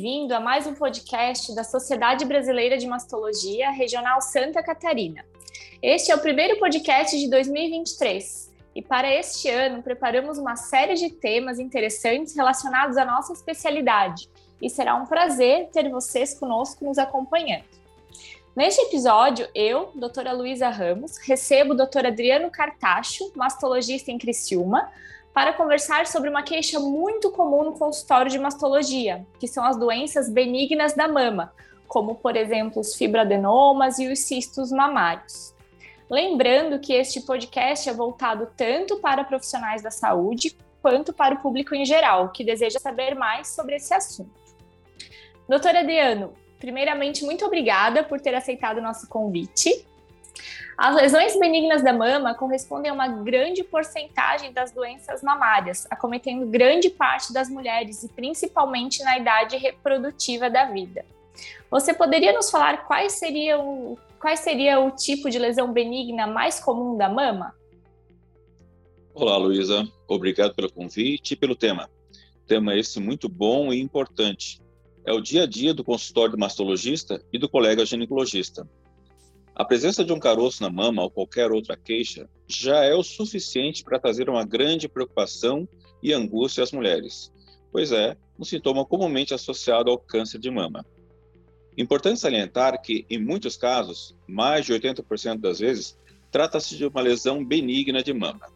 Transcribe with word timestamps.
bem-vindo 0.00 0.34
a 0.34 0.40
mais 0.40 0.66
um 0.66 0.72
podcast 0.72 1.54
da 1.54 1.62
Sociedade 1.62 2.24
Brasileira 2.24 2.78
de 2.78 2.86
Mastologia, 2.86 3.70
Regional 3.70 4.22
Santa 4.22 4.62
Catarina. 4.62 5.22
Este 5.82 6.10
é 6.10 6.14
o 6.14 6.18
primeiro 6.18 6.58
podcast 6.58 7.18
de 7.18 7.28
2023 7.28 8.50
e 8.74 8.80
para 8.80 9.14
este 9.14 9.50
ano 9.50 9.82
preparamos 9.82 10.38
uma 10.38 10.56
série 10.56 10.94
de 10.94 11.10
temas 11.10 11.58
interessantes 11.58 12.34
relacionados 12.34 12.96
à 12.96 13.04
nossa 13.04 13.34
especialidade 13.34 14.26
e 14.62 14.70
será 14.70 14.94
um 14.94 15.04
prazer 15.04 15.68
ter 15.70 15.90
vocês 15.90 16.32
conosco 16.32 16.82
nos 16.82 16.96
acompanhando. 16.96 17.64
Neste 18.56 18.80
episódio, 18.80 19.46
eu, 19.54 19.90
doutora 19.94 20.32
Luísa 20.32 20.70
Ramos, 20.70 21.18
recebo 21.18 21.74
o 21.74 21.76
doutor 21.76 22.06
Adriano 22.06 22.50
Cartacho, 22.50 23.30
mastologista 23.36 24.10
em 24.10 24.16
Criciúma, 24.16 24.90
para 25.32 25.52
conversar 25.52 26.06
sobre 26.06 26.28
uma 26.28 26.42
queixa 26.42 26.80
muito 26.80 27.30
comum 27.30 27.64
no 27.64 27.78
consultório 27.78 28.30
de 28.30 28.38
mastologia, 28.38 29.24
que 29.38 29.46
são 29.46 29.64
as 29.64 29.76
doenças 29.76 30.28
benignas 30.28 30.94
da 30.94 31.06
mama, 31.06 31.52
como, 31.86 32.16
por 32.16 32.36
exemplo, 32.36 32.80
os 32.80 32.94
fibroadenomas 32.94 33.98
e 33.98 34.08
os 34.08 34.20
cistos 34.20 34.70
mamários. 34.70 35.54
Lembrando 36.08 36.80
que 36.80 36.92
este 36.92 37.20
podcast 37.20 37.88
é 37.88 37.92
voltado 37.92 38.48
tanto 38.56 38.98
para 38.98 39.24
profissionais 39.24 39.82
da 39.82 39.90
saúde 39.90 40.56
quanto 40.82 41.12
para 41.12 41.34
o 41.34 41.38
público 41.38 41.74
em 41.74 41.84
geral, 41.84 42.30
que 42.30 42.44
deseja 42.44 42.80
saber 42.80 43.14
mais 43.14 43.48
sobre 43.48 43.76
esse 43.76 43.94
assunto. 43.94 44.30
Doutor 45.48 45.76
Adriano, 45.76 46.32
primeiramente, 46.58 47.24
muito 47.24 47.44
obrigada 47.44 48.02
por 48.02 48.20
ter 48.20 48.34
aceitado 48.34 48.78
o 48.78 48.82
nosso 48.82 49.08
convite. 49.08 49.86
As 50.76 50.96
lesões 50.96 51.38
benignas 51.38 51.82
da 51.82 51.92
mama 51.92 52.34
correspondem 52.34 52.90
a 52.90 52.94
uma 52.94 53.06
grande 53.06 53.62
porcentagem 53.62 54.52
das 54.52 54.72
doenças 54.72 55.22
mamárias, 55.22 55.86
acometendo 55.90 56.46
grande 56.46 56.88
parte 56.88 57.32
das 57.32 57.50
mulheres 57.50 58.02
e 58.02 58.08
principalmente 58.08 59.02
na 59.02 59.18
idade 59.18 59.56
reprodutiva 59.56 60.48
da 60.48 60.64
vida. 60.64 61.04
Você 61.70 61.92
poderia 61.92 62.32
nos 62.32 62.50
falar 62.50 62.86
quais 62.86 63.12
seriam, 63.12 63.96
qual 64.18 64.36
seria 64.36 64.80
o 64.80 64.90
tipo 64.90 65.28
de 65.28 65.38
lesão 65.38 65.72
benigna 65.72 66.26
mais 66.26 66.58
comum 66.60 66.96
da 66.96 67.08
mama? 67.08 67.54
Olá, 69.12 69.36
Luísa. 69.36 69.86
Obrigado 70.08 70.54
pelo 70.54 70.72
convite 70.72 71.34
e 71.34 71.36
pelo 71.36 71.54
tema. 71.54 71.90
Tema 72.46 72.74
esse 72.74 72.98
muito 72.98 73.28
bom 73.28 73.72
e 73.72 73.80
importante. 73.80 74.60
É 75.04 75.12
o 75.12 75.20
dia 75.20 75.42
a 75.42 75.46
dia 75.46 75.74
do 75.74 75.84
consultório 75.84 76.32
do 76.32 76.38
mastologista 76.38 77.22
e 77.32 77.38
do 77.38 77.48
colega 77.48 77.84
ginecologista. 77.84 78.66
A 79.60 79.64
presença 79.66 80.02
de 80.02 80.10
um 80.10 80.18
caroço 80.18 80.62
na 80.62 80.70
mama 80.70 81.02
ou 81.02 81.10
qualquer 81.10 81.52
outra 81.52 81.76
queixa 81.76 82.26
já 82.48 82.82
é 82.82 82.94
o 82.94 83.02
suficiente 83.02 83.84
para 83.84 83.98
trazer 83.98 84.30
uma 84.30 84.42
grande 84.42 84.88
preocupação 84.88 85.68
e 86.02 86.14
angústia 86.14 86.64
às 86.64 86.72
mulheres, 86.72 87.30
pois 87.70 87.92
é 87.92 88.16
um 88.38 88.42
sintoma 88.42 88.86
comumente 88.86 89.34
associado 89.34 89.90
ao 89.90 89.98
câncer 89.98 90.38
de 90.38 90.50
mama. 90.50 90.82
Importante 91.76 92.20
salientar 92.20 92.80
que, 92.80 93.04
em 93.10 93.22
muitos 93.22 93.54
casos, 93.54 94.16
mais 94.26 94.64
de 94.64 94.72
80% 94.72 95.40
das 95.40 95.58
vezes, 95.58 95.94
trata-se 96.30 96.74
de 96.74 96.86
uma 96.86 97.02
lesão 97.02 97.44
benigna 97.44 98.02
de 98.02 98.14
mama. 98.14 98.50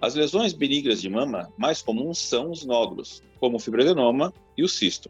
As 0.00 0.16
lesões 0.16 0.52
benignas 0.52 1.00
de 1.00 1.08
mama 1.08 1.48
mais 1.56 1.80
comuns 1.80 2.18
são 2.18 2.50
os 2.50 2.64
nódulos, 2.64 3.22
como 3.38 3.54
o 3.56 3.60
fibroadenoma 3.60 4.34
e 4.58 4.64
o 4.64 4.68
cisto. 4.68 5.08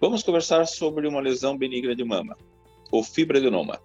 Vamos 0.00 0.22
conversar 0.22 0.64
sobre 0.66 1.08
uma 1.08 1.20
lesão 1.20 1.58
benigna 1.58 1.96
de 1.96 2.04
mama 2.04 2.36
o 2.90 3.02
fibroadenoma. 3.02 3.80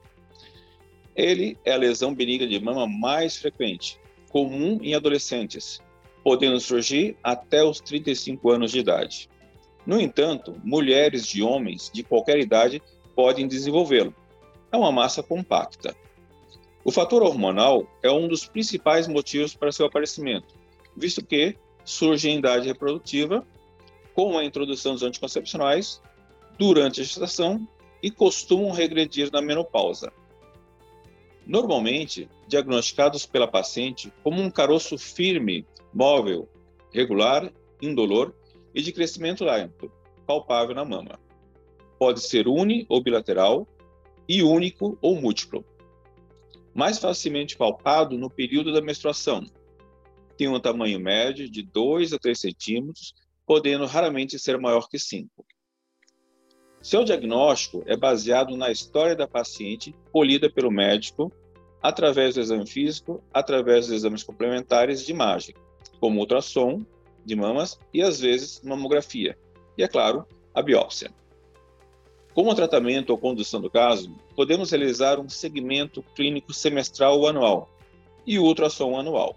Ele 1.16 1.57
é 1.63 1.71
a 1.71 1.77
lesão 1.77 2.13
benigna 2.13 2.47
de 2.47 2.59
mama 2.59 2.88
mais 2.88 3.38
frequente, 3.38 3.99
comum 4.29 4.79
em 4.81 4.93
adolescentes, 4.93 5.81
podendo 6.23 6.59
surgir 6.59 7.16
até 7.23 7.63
os 7.63 7.79
35 7.79 8.49
anos 8.51 8.71
de 8.71 8.79
idade. 8.79 9.29
No 9.85 9.99
entanto, 9.99 10.59
mulheres 10.63 11.27
e 11.35 11.41
homens 11.41 11.89
de 11.93 12.03
qualquer 12.03 12.39
idade 12.39 12.81
podem 13.16 13.47
desenvolvê-lo. 13.47 14.13
É 14.71 14.77
uma 14.77 14.91
massa 14.91 15.23
compacta. 15.23 15.95
O 16.83 16.91
fator 16.91 17.23
hormonal 17.23 17.87
é 18.03 18.11
um 18.11 18.27
dos 18.27 18.45
principais 18.45 19.07
motivos 19.07 19.55
para 19.55 19.72
seu 19.72 19.85
aparecimento, 19.85 20.53
visto 20.97 21.25
que 21.25 21.55
surge 21.83 22.29
em 22.29 22.39
idade 22.39 22.67
reprodutiva, 22.67 23.45
com 24.13 24.37
a 24.37 24.43
introdução 24.43 24.93
dos 24.93 25.03
anticoncepcionais, 25.03 26.01
durante 26.57 27.01
a 27.01 27.03
gestação 27.03 27.67
e 28.01 28.11
costumam 28.11 28.72
regredir 28.72 29.31
na 29.31 29.41
menopausa. 29.41 30.11
Normalmente, 31.45 32.29
diagnosticados 32.47 33.25
pela 33.25 33.47
paciente 33.47 34.11
como 34.23 34.41
um 34.41 34.50
caroço 34.50 34.97
firme, 34.97 35.66
móvel, 35.94 36.50
regular, 36.91 37.51
indolor 37.81 38.34
e 38.73 38.81
de 38.81 38.91
crescimento 38.91 39.44
lento, 39.45 39.91
palpável 40.25 40.73
na 40.73 40.84
mama. 40.84 41.19
Pode 42.00 42.22
ser 42.22 42.47
uni 42.47 42.85
ou 42.89 43.01
bilateral 43.01 43.67
e 44.28 44.41
único 44.41 44.97
ou 45.01 45.19
múltiplo. 45.19 45.63
Mais 46.73 46.97
facilmente 46.97 47.55
palpado 47.55 48.17
no 48.17 48.29
período 48.29 48.73
da 48.73 48.81
menstruação. 48.81 49.45
Tem 50.35 50.47
um 50.47 50.59
tamanho 50.59 51.00
médio 51.00 51.50
de 51.50 51.61
2 51.61 52.11
a 52.11 52.19
3 52.19 52.38
centímetros, 52.38 53.13
podendo 53.45 53.85
raramente 53.85 54.38
ser 54.38 54.59
maior 54.59 54.89
que 54.89 55.00
5. 55.00 55.29
Seu 56.85 57.03
diagnóstico 57.03 57.84
é 57.88 57.97
baseado 57.97 58.56
na 58.56 58.72
história 58.72 59.16
da 59.16 59.28
paciente 59.28 59.96
colhida 60.12 60.51
pelo 60.51 60.69
médico 60.69 61.31
através 61.81 62.35
do 62.35 62.41
exame 62.41 62.68
físico, 62.68 63.23
através 63.34 63.88
dos 63.88 63.96
exames 63.96 64.22
complementares 64.22 65.03
de 65.03 65.12
imagem, 65.12 65.56
como 66.00 66.19
ultrassom 66.19 66.85
de 67.25 67.35
mamas 67.35 67.79
e, 67.91 68.03
às 68.03 68.19
vezes, 68.19 68.62
mamografia. 68.63 69.35
E, 69.75 69.81
é 69.81 69.88
claro, 69.88 70.28
a 70.53 70.62
biópsia. 70.62 71.09
Como 72.35 72.53
tratamento 72.53 73.09
ou 73.09 73.17
condução 73.17 73.59
do 73.59 73.69
caso, 73.72 74.16
podemos 74.35 74.69
realizar 74.69 75.19
um 75.19 75.28
segmento 75.28 76.03
clínico 76.16 76.53
semestral 76.53 77.19
ou 77.19 77.28
anual 77.28 77.67
e 78.28 78.38
ultrassom 78.38 78.96
anual. 78.96 79.35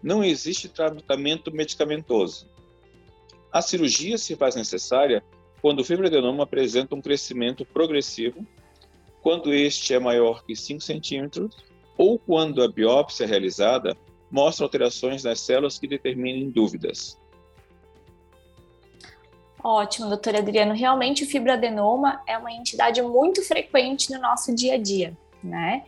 Não 0.00 0.22
existe 0.22 0.68
tratamento 0.68 1.52
medicamentoso. 1.52 2.48
A 3.50 3.60
cirurgia 3.60 4.16
se 4.16 4.36
faz 4.36 4.54
necessária 4.54 5.24
quando 5.62 5.78
o 5.78 5.84
fibroadenoma 5.84 6.42
apresenta 6.42 6.96
um 6.96 7.00
crescimento 7.00 7.64
progressivo, 7.64 8.44
quando 9.22 9.54
este 9.54 9.94
é 9.94 10.00
maior 10.00 10.44
que 10.44 10.56
5 10.56 10.80
centímetros, 10.80 11.56
ou 11.96 12.18
quando 12.18 12.62
a 12.64 12.68
biópsia 12.68 13.24
realizada 13.24 13.96
mostra 14.28 14.66
alterações 14.66 15.22
nas 15.22 15.38
células 15.38 15.78
que 15.78 15.86
determinem 15.86 16.50
dúvidas. 16.50 17.16
Ótimo, 19.62 20.08
doutor 20.08 20.34
Adriano. 20.34 20.74
Realmente 20.74 21.22
o 21.22 21.26
fibroadenoma 21.26 22.20
é 22.26 22.36
uma 22.36 22.50
entidade 22.50 23.00
muito 23.00 23.40
frequente 23.46 24.10
no 24.10 24.20
nosso 24.20 24.52
dia 24.52 24.74
a 24.74 24.78
dia, 24.78 25.16
né? 25.44 25.84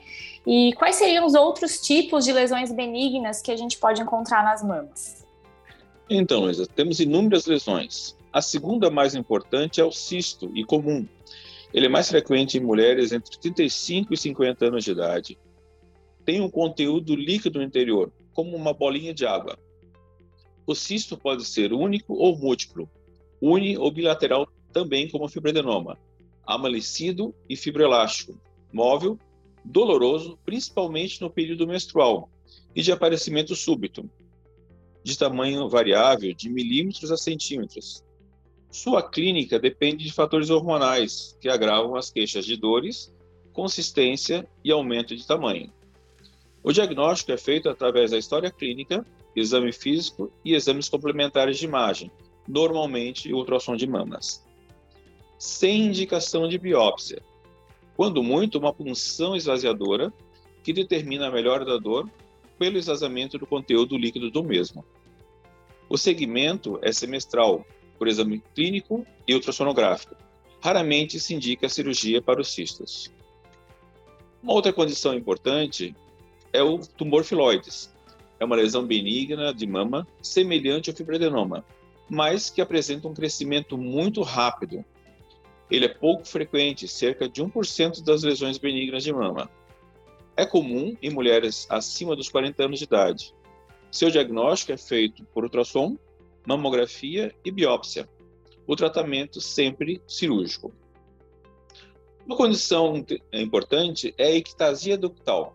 E 0.47 0.73
quais 0.75 0.95
seriam 0.95 1.27
os 1.27 1.35
outros 1.35 1.81
tipos 1.81 2.25
de 2.25 2.33
lesões 2.33 2.71
benignas 2.71 3.43
que 3.43 3.51
a 3.51 3.57
gente 3.57 3.79
pode 3.79 4.01
encontrar 4.01 4.45
nas 4.45 4.63
mamas? 4.63 5.27
Então, 6.09 6.43
Luísa, 6.43 6.67
temos 6.67 7.01
inúmeras 7.01 7.47
lesões. 7.47 8.15
A 8.35 8.43
segunda 8.43 8.91
mais 8.91 9.15
importante 9.15 9.81
é 9.81 9.85
o 9.85 9.93
cisto 9.93 10.51
e 10.57 10.65
comum. 10.65 11.07
Ele 11.73 11.87
é 11.87 11.89
mais 11.89 12.09
frequente 12.09 12.59
em 12.59 12.61
mulheres 12.61 13.13
entre 13.13 13.39
35 13.39 14.13
e 14.13 14.17
50 14.17 14.67
anos 14.67 14.83
de 14.83 14.91
idade. 14.91 15.39
Tem 16.25 16.41
um 16.41 16.51
conteúdo 16.51 17.15
líquido 17.15 17.61
no 17.61 17.65
interior, 17.65 18.11
como 18.33 18.57
uma 18.57 18.75
bolinha 18.75 19.15
de 19.15 19.25
água. 19.25 19.57
O 20.67 20.75
cisto 20.75 21.17
pode 21.17 21.45
ser 21.45 21.73
único 21.73 22.15
ou 22.15 22.37
múltiplo, 22.37 22.91
uni 23.41 23.79
ou 23.79 23.89
bilateral 23.93 24.49
também 24.73 25.09
como 25.09 25.29
fibroadenoma, 25.29 25.97
amalecido 26.45 27.33
e 27.49 27.57
fibroelástico, 27.57 28.37
móvel, 28.73 29.17
doloroso, 29.65 30.37
principalmente 30.45 31.21
no 31.21 31.31
período 31.31 31.69
menstrual, 31.69 32.29
e 32.75 32.83
de 32.83 32.91
aparecimento 32.91 33.55
súbito, 33.55 34.11
de 35.05 35.17
tamanho 35.17 35.69
variável 35.69 36.35
de 36.35 36.51
milímetros 36.51 37.13
a 37.13 37.17
centímetros, 37.17 38.03
sua 38.75 39.01
clínica 39.09 39.57
depende 39.57 40.05
de 40.05 40.13
fatores 40.13 40.51
hormonais 40.51 41.39
que 41.41 41.49
agravam 41.49 41.95
as 41.95 42.11
queixas 42.11 42.45
de 42.45 42.57
dores, 42.57 43.15
consistência 43.53 44.49
e 44.65 44.73
aumento 44.73 45.15
de 45.15 45.25
tamanho. 45.25 45.73
O 46.61 46.73
diagnóstico 46.73 47.31
é 47.31 47.37
feito 47.37 47.69
através 47.69 48.11
da 48.11 48.19
história 48.19 48.51
clínica, 48.51 49.07
exame 49.37 49.73
físico 49.73 50.33
e 50.45 50.55
exames 50.55 50.89
complementares 50.89 51.57
de 51.57 51.67
imagem, 51.67 52.11
normalmente 52.49 53.33
ultrassom 53.33 53.77
de 53.77 53.87
mamas. 53.87 54.45
Sem 55.39 55.83
indicação 55.83 56.49
de 56.49 56.59
biópsia. 56.59 57.23
Quando 57.97 58.25
muito, 58.25 58.59
uma 58.59 58.73
punção 58.73 59.37
esvaziadora 59.37 60.13
que 60.65 60.73
determina 60.73 61.29
a 61.29 61.31
melhora 61.31 61.65
da 61.65 61.77
dor 61.77 62.11
pelo 62.59 62.77
esvaziamento 62.77 63.39
do 63.39 63.47
conteúdo 63.47 63.97
líquido 63.97 64.33
do 64.33 64.43
mesmo. 64.43 64.85
O 65.89 65.97
segmento 65.97 66.77
é 66.83 66.91
semestral, 66.91 67.65
por 67.99 68.09
exame 68.09 68.43
clínico 68.55 69.07
e 69.27 69.35
ultrassonográfico. 69.35 70.17
Raramente 70.61 71.21
se 71.21 71.35
indica 71.35 71.69
cirurgia 71.69 72.23
para 72.23 72.41
os 72.41 72.53
cistos. 72.53 73.13
Uma 74.43 74.53
outra 74.53 74.73
condição 74.73 75.15
importante 75.15 75.95
é 76.53 76.63
o 76.63 76.79
tumor 76.79 77.25
filoides. 77.25 77.93
É 78.39 78.45
uma 78.45 78.57
lesão 78.57 78.87
benigna 78.87 79.55
de 79.55 79.67
mama 79.67 80.07
semelhante 80.23 80.91
ao 80.91 80.97
fibroadenoma, 80.97 81.65
mas 82.09 82.51
que 82.51 82.61
apresenta 82.61 83.09
um 83.09 83.15
crescimento 83.15 83.79
muito 83.79 84.23
rápido. 84.23 84.85
Ele 85.71 85.87
é 85.87 85.89
pouco 85.89 86.27
frequente, 86.27 86.87
cerca 86.87 87.29
de 87.29 87.43
1% 87.43 88.03
das 88.05 88.23
lesões 88.23 88.59
benignas 88.59 89.03
de 89.03 89.13
mama. 89.13 89.51
É 90.37 90.45
comum 90.45 90.97
em 91.01 91.11
mulheres 91.11 91.67
acima 91.71 92.15
dos 92.15 92.29
40 92.29 92.65
anos 92.65 92.79
de 92.79 92.85
idade. 92.85 93.35
Seu 93.91 94.11
diagnóstico 94.11 94.73
é 94.73 94.77
feito 94.77 95.25
por 95.33 95.45
ultrassom, 95.45 95.97
mamografia 96.47 97.35
e 97.45 97.51
biópsia. 97.51 98.09
O 98.67 98.77
tratamento 98.77 99.41
sempre 99.41 100.03
cirúrgico. 100.07 100.73
Uma 102.27 102.37
condição 102.37 103.05
importante 103.33 104.15
é 104.17 104.29
a 104.29 104.37
ectasia 104.37 104.97
ductal, 104.97 105.55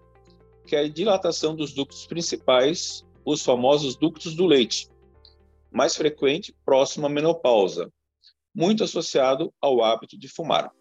que 0.68 0.76
é 0.76 0.82
a 0.82 0.88
dilatação 0.88 1.56
dos 1.56 1.74
ductos 1.74 2.06
principais, 2.06 3.04
os 3.26 3.44
famosos 3.44 3.96
ductos 3.96 4.36
do 4.36 4.46
leite, 4.46 4.88
mais 5.72 5.96
frequente 5.96 6.56
próximo 6.64 7.08
à 7.08 7.10
menopausa, 7.10 7.92
muito 8.54 8.84
associado 8.84 9.52
ao 9.60 9.84
hábito 9.84 10.18
de 10.18 10.28
fumar. 10.28 10.72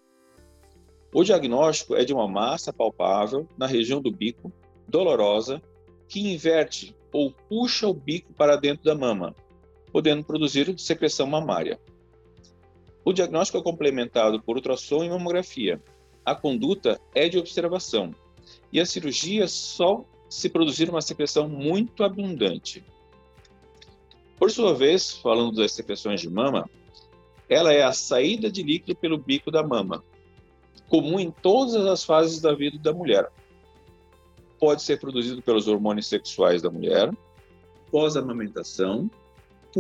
O 1.13 1.25
diagnóstico 1.25 1.95
é 1.95 2.05
de 2.05 2.13
uma 2.13 2.29
massa 2.29 2.71
palpável 2.71 3.49
na 3.57 3.67
região 3.67 4.01
do 4.01 4.13
bico, 4.13 4.53
dolorosa, 4.87 5.63
que 6.07 6.21
inverte 6.21 6.95
ou 7.13 7.33
puxa 7.33 7.89
o 7.89 7.95
bico 7.95 8.33
para 8.35 8.57
dentro 8.57 8.85
da 8.85 8.95
mama, 8.95 9.35
podendo 9.93 10.25
produzir 10.25 10.79
secreção 10.79 11.27
mamária. 11.27 11.79
O 13.05 13.13
diagnóstico 13.13 13.59
é 13.59 13.63
complementado 13.63 14.41
por 14.43 14.57
ultrassom 14.57 15.03
e 15.03 15.09
mamografia. 15.09 15.83
A 16.25 16.35
conduta 16.35 17.01
é 17.15 17.29
de 17.29 17.39
observação 17.39 18.15
e 18.73 18.81
a 18.81 18.87
cirurgia 18.87 19.49
só 19.49 20.05
se 20.29 20.49
produzir 20.49 20.91
uma 20.91 21.01
secreção 21.01 21.49
muito 21.49 22.05
abundante. 22.05 22.85
Por 24.39 24.51
sua 24.51 24.75
vez, 24.75 25.13
falando 25.13 25.57
das 25.57 25.73
secreções 25.73 26.21
de 26.21 26.29
mama, 26.29 26.69
ela 27.49 27.73
é 27.73 27.83
a 27.83 27.93
saída 27.93 28.51
de 28.51 28.63
líquido 28.63 28.95
pelo 28.95 29.19
bico 29.19 29.51
da 29.51 29.63
mama, 29.63 30.05
comum 30.89 31.19
em 31.19 31.31
todas 31.31 31.75
as 31.87 32.05
fases 32.05 32.41
da 32.41 32.55
vida 32.55 32.79
da 32.79 32.93
mulher. 32.93 33.31
Pode 34.61 34.83
ser 34.83 35.01
produzido 35.01 35.41
pelos 35.41 35.67
hormônios 35.67 36.07
sexuais 36.07 36.61
da 36.61 36.71
mulher, 36.71 37.11
pós-amamentação, 37.91 39.11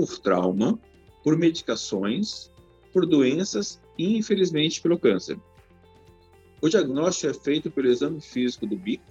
por 0.06 0.18
trauma, 0.18 0.78
por 1.22 1.36
medicações 1.36 2.50
por 2.92 3.06
doenças 3.06 3.80
e, 3.96 4.16
infelizmente, 4.16 4.80
pelo 4.80 4.98
câncer. 4.98 5.38
O 6.60 6.68
diagnóstico 6.68 7.30
é 7.30 7.34
feito 7.34 7.70
pelo 7.70 7.88
exame 7.88 8.20
físico 8.20 8.66
do 8.66 8.76
bico, 8.76 9.04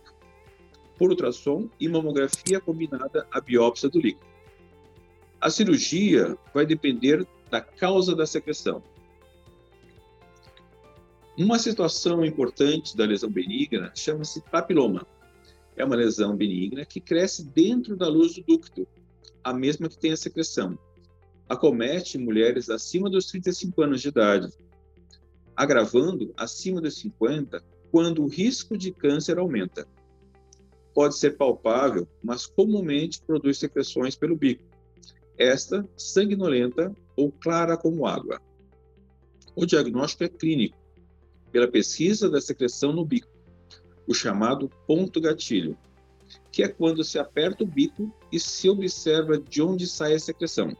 por 0.97 1.09
ultrassom 1.09 1.69
e 1.79 1.87
mamografia 1.87 2.59
combinada 2.59 3.27
à 3.31 3.39
biópsia 3.39 3.89
do 3.89 3.99
líquido. 3.99 4.25
A 5.39 5.49
cirurgia 5.49 6.37
vai 6.53 6.65
depender 6.65 7.25
da 7.49 7.61
causa 7.61 8.15
da 8.15 8.25
secreção. 8.25 8.83
Uma 11.37 11.59
situação 11.59 12.25
importante 12.25 12.97
da 12.97 13.05
lesão 13.05 13.29
benigna 13.29 13.91
chama-se 13.95 14.41
papiloma. 14.41 15.05
É 15.75 15.85
uma 15.85 15.95
lesão 15.95 16.35
benigna 16.35 16.83
que 16.83 16.99
cresce 16.99 17.45
dentro 17.45 17.95
da 17.95 18.07
luz 18.07 18.33
do 18.33 18.41
ducto, 18.41 18.87
a 19.47 19.53
mesma 19.53 19.87
que 19.87 19.97
tem 19.97 20.11
a 20.11 20.17
secreção 20.17 20.77
acomete 21.47 22.17
mulheres 22.17 22.69
acima 22.69 23.09
dos 23.09 23.27
35 23.27 23.81
anos 23.81 24.01
de 24.01 24.09
idade, 24.09 24.49
agravando 25.55 26.33
acima 26.35 26.81
dos 26.81 26.99
50 26.99 27.63
quando 27.89 28.21
o 28.21 28.27
risco 28.27 28.77
de 28.77 28.91
câncer 28.91 29.37
aumenta. 29.37 29.87
Pode 30.93 31.17
ser 31.17 31.37
palpável, 31.37 32.05
mas 32.21 32.45
comumente 32.45 33.21
produz 33.21 33.57
secreções 33.57 34.17
pelo 34.17 34.35
bico. 34.35 34.65
Esta 35.37 35.87
sanguinolenta 35.95 36.93
ou 37.15 37.31
clara 37.31 37.77
como 37.77 38.05
água. 38.05 38.41
O 39.55 39.65
diagnóstico 39.65 40.25
é 40.25 40.27
clínico, 40.27 40.77
pela 41.53 41.69
pesquisa 41.69 42.29
da 42.29 42.41
secreção 42.41 42.91
no 42.91 43.05
bico, 43.05 43.29
o 44.05 44.13
chamado 44.13 44.69
ponto 44.85 45.21
gatilho, 45.21 45.77
que 46.57 46.63
é 46.63 46.67
quando 46.67 47.03
se 47.03 47.19
aperta 47.19 47.63
o 47.63 47.67
bico 47.67 48.11
e 48.31 48.39
se 48.39 48.67
observa 48.67 49.37
de 49.37 49.61
onde 49.61 49.85
sai 49.85 50.15
a 50.15 50.19
secreção. 50.19 50.75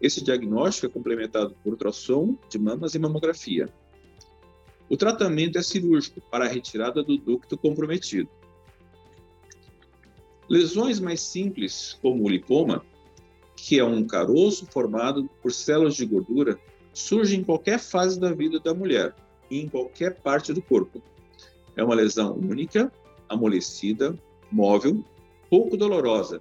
Esse 0.00 0.22
diagnóstico 0.22 0.86
é 0.86 0.88
complementado 0.88 1.52
por 1.64 1.72
ultrassom 1.72 2.38
de 2.48 2.60
mamas 2.60 2.94
e 2.94 2.98
mamografia. 3.00 3.68
O 4.88 4.96
tratamento 4.96 5.58
é 5.58 5.62
cirúrgico 5.64 6.20
para 6.30 6.44
a 6.44 6.48
retirada 6.48 7.02
do 7.02 7.18
ducto 7.18 7.58
comprometido. 7.58 8.30
Lesões 10.48 11.00
mais 11.00 11.22
simples, 11.22 11.98
como 12.00 12.22
o 12.22 12.28
lipoma, 12.28 12.86
que 13.56 13.80
é 13.80 13.84
um 13.84 14.06
caroço 14.06 14.64
formado 14.66 15.28
por 15.42 15.50
células 15.50 15.96
de 15.96 16.06
gordura, 16.06 16.56
surgem 16.92 17.40
em 17.40 17.44
qualquer 17.44 17.80
fase 17.80 18.20
da 18.20 18.32
vida 18.32 18.60
da 18.60 18.72
mulher 18.72 19.12
e 19.50 19.58
em 19.58 19.68
qualquer 19.68 20.20
parte 20.20 20.52
do 20.52 20.62
corpo. 20.62 21.02
É 21.74 21.82
uma 21.82 21.96
lesão 21.96 22.32
única, 22.36 22.92
amolecida, 23.28 24.16
móvel, 24.50 25.04
pouco 25.50 25.76
dolorosa 25.76 26.40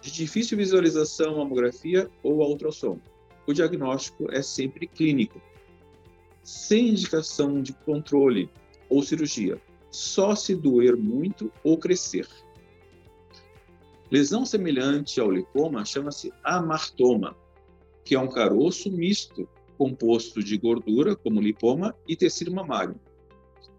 de 0.00 0.12
difícil 0.12 0.56
visualização 0.56 1.38
mamografia 1.38 2.08
ou 2.22 2.38
ultrassom. 2.38 2.98
O 3.46 3.52
diagnóstico 3.52 4.30
é 4.30 4.42
sempre 4.42 4.86
clínico, 4.86 5.40
sem 6.42 6.90
indicação 6.90 7.60
de 7.60 7.72
controle 7.72 8.48
ou 8.88 9.02
cirurgia, 9.02 9.60
só 9.90 10.34
se 10.34 10.54
doer 10.54 10.96
muito 10.96 11.50
ou 11.64 11.76
crescer. 11.76 12.28
Lesão 14.10 14.46
semelhante 14.46 15.20
ao 15.20 15.30
lipoma 15.30 15.84
chama-se 15.84 16.32
amartoma, 16.44 17.36
que 18.04 18.14
é 18.14 18.18
um 18.18 18.28
caroço 18.28 18.90
misto 18.90 19.48
composto 19.76 20.42
de 20.42 20.56
gordura, 20.56 21.16
como 21.16 21.40
lipoma, 21.40 21.94
e 22.06 22.16
tecido 22.16 22.54
mamário. 22.54 22.98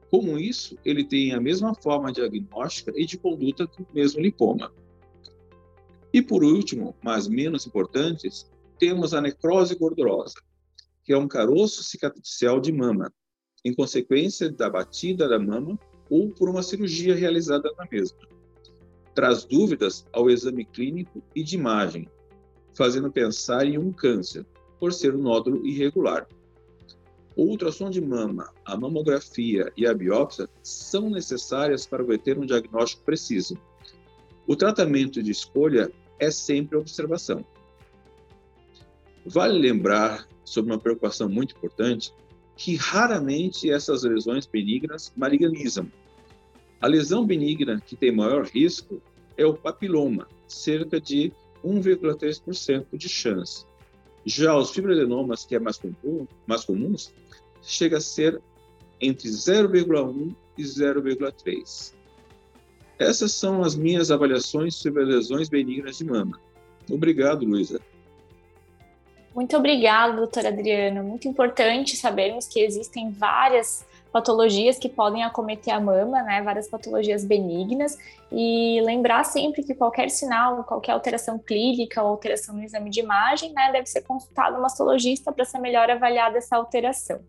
Como 0.09 0.37
isso, 0.37 0.77
ele 0.85 1.03
tem 1.03 1.33
a 1.33 1.41
mesma 1.41 1.75
forma 1.75 2.11
diagnóstica 2.11 2.93
e 2.95 3.05
de 3.05 3.17
conduta 3.17 3.65
do 3.65 3.85
mesmo 3.93 4.21
lipoma. 4.21 4.71
E 6.13 6.21
por 6.21 6.43
último, 6.43 6.95
mas 7.03 7.27
menos 7.27 7.67
importantes, 7.67 8.49
temos 8.79 9.13
a 9.13 9.21
necrose 9.21 9.75
gordurosa, 9.75 10.35
que 11.03 11.11
é 11.11 11.17
um 11.17 11.27
caroço 11.27 11.83
cicatricial 11.83 12.59
de 12.59 12.71
mama, 12.71 13.11
em 13.65 13.73
consequência 13.73 14.51
da 14.51 14.69
batida 14.69 15.27
da 15.27 15.37
mama 15.37 15.77
ou 16.09 16.29
por 16.29 16.49
uma 16.49 16.63
cirurgia 16.63 17.15
realizada 17.15 17.69
na 17.77 17.85
mesma. 17.91 18.19
Traz 19.13 19.43
dúvidas 19.43 20.05
ao 20.13 20.29
exame 20.29 20.63
clínico 20.63 21.21
e 21.35 21.43
de 21.43 21.55
imagem, 21.55 22.07
fazendo 22.75 23.11
pensar 23.11 23.65
em 23.65 23.77
um 23.77 23.91
câncer, 23.91 24.45
por 24.79 24.93
ser 24.93 25.15
um 25.15 25.21
nódulo 25.21 25.65
irregular. 25.65 26.27
O 27.37 27.43
ultrassom 27.43 27.91
de 27.91 28.01
mama, 28.01 28.51
a 28.65 28.75
mamografia 28.75 29.71
e 29.77 29.85
a 29.85 29.93
biópsia 29.93 30.49
são 30.63 31.07
necessárias 31.07 31.85
para 31.85 32.01
obter 32.01 32.35
um 32.39 32.47
diagnóstico 32.47 33.03
preciso. 33.03 33.55
O 34.47 34.55
tratamento 34.55 35.21
de 35.21 35.29
escolha 35.29 35.91
é 36.17 36.31
sempre 36.31 36.75
observação. 36.75 37.45
Vale 39.23 39.59
lembrar 39.59 40.27
sobre 40.43 40.71
uma 40.71 40.79
preocupação 40.79 41.29
muito 41.29 41.55
importante 41.55 42.11
que 42.55 42.75
raramente 42.75 43.69
essas 43.69 44.01
lesões 44.01 44.47
benignas 44.47 45.13
malignizam. 45.15 45.91
A 46.81 46.87
lesão 46.87 47.23
benigna 47.23 47.79
que 47.85 47.95
tem 47.95 48.11
maior 48.11 48.47
risco 48.47 48.99
é 49.37 49.45
o 49.45 49.53
papiloma, 49.53 50.27
cerca 50.47 50.99
de 50.99 51.31
1,3% 51.63 52.87
de 52.93 53.07
chance. 53.07 53.63
Já 54.25 54.57
os 54.57 54.71
fibroadenomas, 54.71 55.45
que 55.45 55.55
é 55.55 55.59
mais 55.59 55.77
comum, 55.77 56.27
mais 56.45 56.65
comuns, 56.65 57.13
chega 57.67 57.97
a 57.97 58.01
ser 58.01 58.41
entre 58.99 59.29
0,1 59.29 60.33
e 60.57 60.63
0,3. 60.63 61.93
Essas 62.97 63.31
são 63.33 63.61
as 63.61 63.75
minhas 63.75 64.09
avaliações 64.09 64.75
sobre 64.75 65.03
as 65.03 65.09
lesões 65.09 65.49
benignas 65.49 65.97
de 65.97 66.05
mama. 66.05 66.39
Obrigado, 66.89 67.45
Luísa. 67.45 67.79
Muito 69.35 69.55
obrigada, 69.55 70.13
doutora 70.13 70.47
Adriana. 70.47 71.03
Muito 71.03 71.27
importante 71.27 71.95
sabermos 71.95 72.47
que 72.47 72.59
existem 72.59 73.11
várias 73.11 73.85
patologias 74.11 74.79
que 74.79 74.89
podem 74.89 75.23
acometer 75.23 75.71
a 75.71 75.79
mama, 75.79 76.23
né? 76.23 76.41
Várias 76.41 76.67
patologias 76.67 77.23
benignas. 77.23 77.99
E 78.31 78.81
lembrar 78.83 79.23
sempre 79.25 79.61
que 79.61 79.75
qualquer 79.75 80.09
sinal, 80.09 80.63
qualquer 80.63 80.93
alteração 80.93 81.37
clínica 81.37 82.01
ou 82.01 82.09
alteração 82.09 82.55
no 82.55 82.63
exame 82.63 82.89
de 82.89 83.01
imagem, 83.01 83.53
né, 83.53 83.71
deve 83.71 83.85
ser 83.85 84.01
consultado 84.01 84.57
um 84.57 84.61
mastologista 84.61 85.31
para 85.31 85.45
ser 85.45 85.59
melhor 85.59 85.87
avaliada 85.91 86.39
essa 86.39 86.55
alteração. 86.55 87.19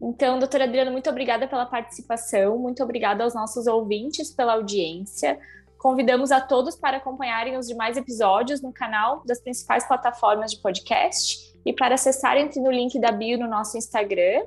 Então, 0.00 0.38
doutora 0.38 0.64
Adriana, 0.64 0.90
muito 0.90 1.10
obrigada 1.10 1.48
pela 1.48 1.66
participação, 1.66 2.58
muito 2.58 2.82
obrigada 2.82 3.24
aos 3.24 3.34
nossos 3.34 3.66
ouvintes 3.66 4.30
pela 4.30 4.54
audiência. 4.54 5.38
Convidamos 5.76 6.30
a 6.30 6.40
todos 6.40 6.76
para 6.76 6.98
acompanharem 6.98 7.56
os 7.56 7.66
demais 7.66 7.96
episódios 7.96 8.60
no 8.60 8.72
canal 8.72 9.22
das 9.24 9.40
principais 9.40 9.86
plataformas 9.86 10.52
de 10.52 10.60
podcast 10.60 11.56
e 11.64 11.72
para 11.72 11.96
acessar, 11.96 12.36
entre 12.36 12.60
no 12.60 12.70
link 12.70 12.98
da 12.98 13.12
bio 13.12 13.38
no 13.38 13.48
nosso 13.48 13.76
Instagram, 13.76 14.44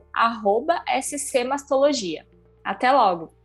scmastologia. 1.17 2.25
Até 2.63 2.91
logo! 2.91 3.40